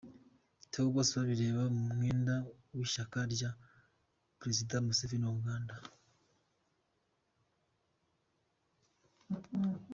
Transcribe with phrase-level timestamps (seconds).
[0.71, 2.33] Theo Bosebabireba mu mwenda
[2.75, 3.49] w'ishyaka rya
[4.39, 5.75] Perezida Museveni wa Uganda.